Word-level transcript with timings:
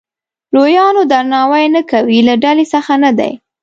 لویانو 0.53 1.01
درناوی 1.11 1.65
نه 1.75 1.81
کوي 1.91 2.19
له 2.27 2.33
ډلې 2.43 2.65
څخه 2.73 2.93
نه 3.03 3.11
دی. 3.17 3.31